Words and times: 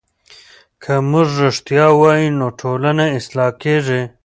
که 0.83 0.93
موږ 1.09 1.27
رښتیا 1.43 1.85
وایو 1.99 2.35
نو 2.39 2.47
ټولنه 2.61 3.05
اصلاح 3.17 3.49
کېږي. 3.63 4.01